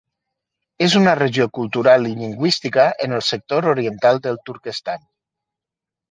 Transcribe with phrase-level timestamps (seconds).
[0.83, 5.05] És una regió cultural i lingüística en el sector oriental del Turquestan.